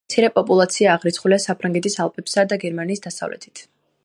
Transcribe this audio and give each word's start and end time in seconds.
მცირე 0.09 0.29
პოპულაცია 0.37 0.87
აღრიცხულია 0.93 1.39
საფრანგეთის 1.45 1.99
ალპებსა 2.07 2.49
და 2.55 2.61
გერმანიის 2.67 3.07
დასავლეთით. 3.09 3.67